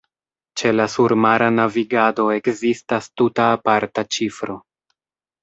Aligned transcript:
Ĉe 0.59 0.69
la 0.77 0.87
surmara 0.93 1.49
navigado 1.57 2.25
ekzistas 2.37 3.11
tuta 3.23 3.47
aparta 3.59 4.07
ĉifro. 4.19 4.59